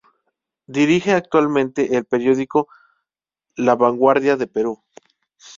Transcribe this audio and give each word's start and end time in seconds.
Dirige 0.65 1.11
actualmente 1.11 1.95
el 1.95 2.05
periódico 2.05 2.67
La 3.55 3.75
Vanguardia 3.75 4.35
de 4.35 4.47
Perú. 4.47 4.83